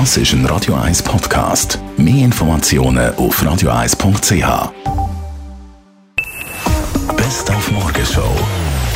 Das 0.00 0.16
ist 0.16 0.32
ein 0.32 0.44
Radio 0.46 0.74
1 0.74 1.04
Podcast. 1.04 1.78
Mehr 1.96 2.24
Informationen 2.24 3.14
auf 3.14 3.40
radio1.ch. 3.40 4.72
Best 7.16 7.48
auf 7.48 7.70
Morgenshow 7.70 8.28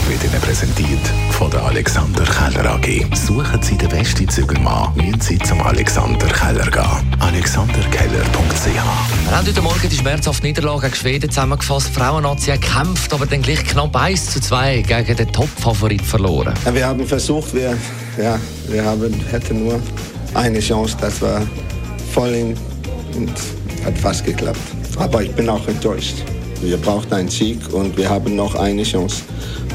wird 0.08 0.24
Ihnen 0.24 0.40
präsentiert 0.40 1.06
von 1.30 1.52
der 1.52 1.62
Alexander 1.62 2.24
Keller 2.24 2.74
AG. 2.74 3.06
Suchen 3.14 3.62
Sie 3.62 3.78
den 3.78 3.90
besten 3.90 4.28
Zügelmann, 4.28 4.92
müssen 4.96 5.20
Sie 5.20 5.38
zum 5.38 5.62
Alexander 5.62 6.26
Keller 6.26 6.68
gehen. 6.68 7.16
AlexanderKeller.ch 7.20 8.64
Wir 8.66 9.36
haben 9.36 9.46
heute 9.46 9.62
Morgen 9.62 9.88
die 9.88 9.96
schmerzhafte 9.96 10.48
Niederlage 10.48 10.80
gegen 10.88 10.96
Schweden 10.96 11.30
zusammengefasst. 11.30 11.90
Die 11.90 12.00
Frauennazi 12.00 12.50
hat 12.50 12.60
gekämpft, 12.60 13.12
aber 13.12 13.24
dann 13.24 13.42
gleich 13.42 13.64
knapp 13.64 13.94
1 13.94 14.30
zu 14.30 14.40
2 14.40 14.82
gegen 14.82 15.16
den 15.16 15.32
Top-Favorit 15.32 16.02
verloren. 16.02 16.54
Ja, 16.64 16.74
wir 16.74 16.86
haben 16.88 17.06
versucht, 17.06 17.54
wir, 17.54 17.76
ja, 18.20 18.40
wir 18.66 18.84
haben, 18.84 19.14
hätten 19.30 19.62
nur 19.62 19.80
eine 20.34 20.60
Chance, 20.60 20.96
das 21.00 21.20
war 21.22 21.42
voll 22.12 22.34
in 22.34 22.56
und 23.16 23.32
hat 23.84 23.98
fast 23.98 24.24
geklappt. 24.24 24.58
Aber 24.98 25.22
ich 25.22 25.32
bin 25.32 25.48
auch 25.48 25.66
enttäuscht. 25.68 26.16
Wir 26.60 26.76
brauchen 26.76 27.12
einen 27.12 27.28
Sieg 27.28 27.58
und 27.72 27.96
wir 27.96 28.08
haben 28.08 28.34
noch 28.34 28.54
eine 28.54 28.82
Chance. 28.82 29.22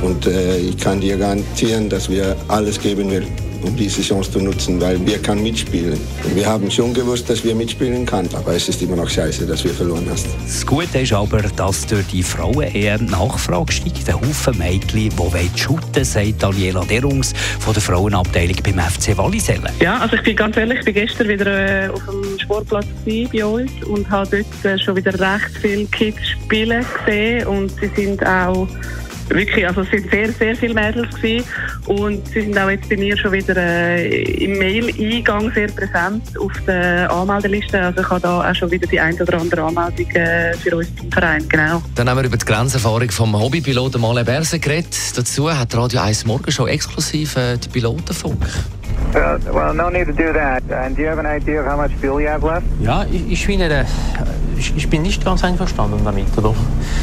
Und 0.02 0.28
äh, 0.28 0.58
ich 0.58 0.78
kann 0.78 1.00
dir 1.00 1.18
garantieren, 1.18 1.90
dass 1.90 2.10
wir 2.10 2.36
alles 2.50 2.80
geben 2.80 3.10
werden, 3.10 3.28
um 3.64 3.76
diese 3.76 4.02
Chance 4.02 4.32
zu 4.32 4.40
nutzen, 4.40 4.80
weil 4.80 5.06
wir 5.06 5.18
können 5.20 5.44
mitspielen. 5.44 6.00
Wir 6.34 6.46
haben 6.46 6.70
schon 6.70 6.94
gewusst, 6.94 7.30
dass 7.30 7.44
wir 7.44 7.56
mitspielen 7.56 8.06
können, 8.06 8.30
aber 8.34 8.54
es 8.54 8.70
ist 8.70 8.82
immer 8.82 8.96
noch 8.96 9.10
scheiße, 9.10 9.46
dass 9.46 9.64
wir 9.64 9.72
verloren 9.72 10.06
haben. 10.10 10.20
Das 10.46 10.66
Gute 10.66 11.00
ist 11.00 11.14
aber, 11.14 11.42
dass 11.42 11.86
durch 11.86 12.06
die 12.08 12.24
Frauen 12.24 12.64
eher 12.64 13.02
Nachfrage 13.02 13.72
steigt. 13.72 14.08
Ein 14.10 14.16
Haufen 14.22 14.58
Mädchen, 14.58 15.10
die 15.10 15.18
wollen 15.18 15.50
shooten, 15.56 16.04
sagt 16.04 16.42
Daniela 16.42 16.84
Derungs 16.86 17.34
von 17.60 17.74
der 17.74 17.82
Frauenabteilung 17.82 18.58
beim 18.64 18.80
FC 18.80 19.18
Wallisellen. 19.18 19.70
Ja, 19.80 20.00
also 20.00 20.16
ich 20.16 20.24
bin 20.24 20.36
ganz 20.36 20.58
ehrlich, 20.58 20.80
ich 20.80 20.86
bin 20.86 20.94
gestern 20.94 21.28
wieder 21.28 21.86
äh, 21.86 21.90
auf 21.90 22.02
dem 22.06 22.40
Sportplatz 22.40 22.86
bei 23.06 23.46
uns 23.46 23.72
und 23.88 24.10
habe 24.10 24.44
dort 24.44 24.66
äh, 24.66 24.78
schon 24.78 24.96
wieder 24.96 25.14
recht 25.20 25.58
viele 25.62 25.86
Kids 25.86 26.20
spielen 26.30 26.86
gesehen 27.06 27.48
und 27.48 27.72
sie 27.80 27.90
sind 27.96 28.26
auch 28.26 28.68
wirklich, 29.30 29.66
also 29.66 29.82
es 29.82 29.90
sind 29.90 30.10
sehr, 30.10 30.32
sehr 30.32 30.56
viele 30.56 30.74
Mädels 30.74 31.14
gewesen. 31.16 31.46
Und 31.86 32.28
sie 32.30 32.42
sind 32.42 32.58
auch 32.58 32.70
jetzt 32.70 32.90
bei 32.90 32.98
mir 32.98 33.18
schon 33.18 33.32
wieder 33.32 33.56
äh, 33.58 34.24
im 34.44 34.58
Mail-Eingang 34.58 35.52
sehr 35.54 35.68
präsent 35.68 36.38
auf 36.40 36.52
der 36.66 37.12
Anmeldeliste. 37.12 37.80
Also 37.80 38.02
ich 38.02 38.10
habe 38.10 38.22
da 38.22 38.50
auch 38.50 38.56
schon 38.56 38.72
wieder 38.72 38.88
die 38.88 39.00
ein 39.00 39.20
oder 39.20 39.40
andere 39.40 39.64
Anmeldung 39.64 40.10
äh, 40.12 40.54
für 40.56 40.78
uns 40.78 40.96
zum 40.96 41.12
Verein, 41.12 41.48
genau. 41.50 41.82
Dann 41.96 42.10
haben 42.10 42.18
wir 42.18 42.26
über 42.26 42.38
die 42.38 42.46
Grenzerfahrung 42.46 43.10
vom 43.12 43.38
Hobbypiloten 43.38 44.00
Male 44.00 44.24
Berse 44.24 44.60
geredet. 44.60 44.96
Dazu 45.16 45.52
hat 45.52 45.76
Radio 45.76 46.02
1 46.02 46.26
Morgen 46.26 46.52
schon 46.52 46.68
exklusiv 46.68 47.36
äh, 47.36 47.58
die 47.58 47.70
Pilotenfunk. 47.70 48.46
Uh, 49.16 49.38
well, 49.54 49.74
no 49.74 49.90
need 49.90 50.06
to 50.08 50.14
do 50.14 50.34
that. 50.34 50.64
And 50.72 50.96
do 50.96 51.02
you 51.02 51.08
have 51.08 51.20
an 51.20 51.26
idea 51.26 51.60
of 51.62 51.68
how 51.68 51.78
much 51.78 51.92
fuel 52.00 52.20
you 52.20 52.28
have 52.28 52.44
left? 52.44 52.66
Ja, 52.82 53.06
ich, 53.12 53.32
ich 53.32 53.46
finde, 53.46 53.66
äh, 53.66 53.86
ich, 54.58 54.76
ich 54.76 54.90
bin 54.90 55.02
nicht 55.02 55.24
ganz 55.24 55.44
einverstanden 55.44 56.00
damit, 56.04 56.36
oder? 56.38 56.54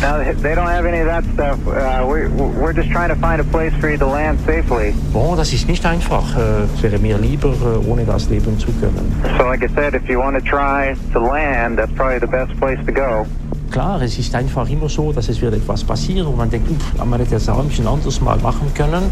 No, 0.00 0.18
they 0.42 0.54
don't 0.54 0.68
have 0.68 0.86
any 0.86 1.00
of 1.00 1.06
that 1.06 1.24
stuff. 1.34 1.58
Uh, 1.66 2.06
we, 2.06 2.28
we're 2.28 2.72
just 2.72 2.90
trying 2.90 3.08
to 3.08 3.16
find 3.16 3.40
a 3.40 3.44
place 3.44 3.72
for 3.80 3.90
you 3.90 3.98
to 3.98 4.06
land 4.06 4.38
safely. 4.46 4.94
Bon, 5.12 5.36
das 5.36 5.52
ist 5.52 5.68
nicht 5.68 5.84
einfach. 5.84 6.36
Äh, 6.36 6.82
wäre 6.82 6.98
mir 6.98 7.18
lieber, 7.18 7.48
äh, 7.50 7.88
ohne 7.88 8.04
das 8.04 8.28
leben 8.28 8.58
zu 8.58 8.72
können. 8.80 9.14
So, 9.38 9.44
like 9.44 9.62
I 9.62 9.68
said, 9.74 9.94
if 9.94 10.08
you 10.08 10.18
want 10.18 10.36
to 10.36 10.42
try 10.42 10.94
to 11.12 11.20
land, 11.20 11.78
that's 11.78 11.92
probably 11.94 12.18
the 12.18 12.26
best 12.26 12.58
place 12.58 12.78
to 12.86 12.92
go. 12.92 13.26
Klar, 13.70 14.02
es 14.02 14.18
ist 14.18 14.34
einfach 14.34 14.68
immer 14.68 14.88
so, 14.88 15.12
dass 15.12 15.28
es 15.28 15.40
wird 15.40 15.54
etwas 15.54 15.84
passieren 15.84 16.26
und 16.26 16.36
man 16.36 16.50
denkt, 16.50 16.68
uff, 16.70 17.04
man 17.04 17.20
hätte 17.20 17.32
das 17.32 17.48
auch 17.48 17.60
ein 17.60 17.68
bisschen 17.68 17.86
anders 17.86 18.20
mal 18.20 18.36
machen 18.38 18.72
können. 18.74 19.04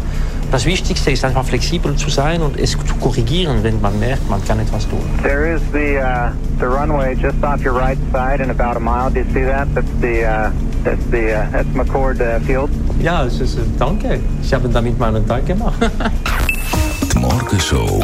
Das 0.51 0.65
Wichtigste 0.65 1.11
ist 1.11 1.23
einfach 1.23 1.45
flexibel 1.45 1.95
zu 1.95 2.09
sein 2.09 2.41
und 2.41 2.59
es 2.59 2.71
zu 2.71 2.95
korrigieren, 2.99 3.63
wenn 3.63 3.79
man 3.79 3.97
merkt, 3.99 4.29
man 4.29 4.43
kann 4.43 4.59
etwas 4.59 4.87
tun. 4.89 4.99
There 5.23 5.53
is 5.53 5.61
the 5.71 5.97
uh, 5.97 6.31
the 6.59 6.65
runway 6.65 7.15
just 7.15 7.41
off 7.41 7.63
your 7.65 7.73
right 7.73 7.97
side 8.11 8.43
in 8.43 8.49
about 8.49 8.75
a 8.75 8.79
mile. 8.79 9.09
Do 9.09 9.19
you 9.19 9.25
see 9.33 9.45
that? 9.45 9.67
That's 9.73 9.91
the 10.01 10.25
uh, 10.25 10.51
that's 10.83 11.05
the 11.09 11.35
uh, 11.35 11.51
that's 11.51 11.69
McCord 11.73 12.19
uh, 12.19 12.39
Field. 12.45 12.69
Ja, 13.01 13.23
es 13.23 13.39
ist, 13.39 13.57
äh, 13.57 13.61
danke. 13.77 14.19
Ich 14.43 14.53
habe 14.53 14.67
damit 14.67 14.99
meinen 14.99 15.25
Tag 15.25 15.45
gemacht. 15.45 15.79
Die 17.13 17.17
Morgenshow 17.17 18.03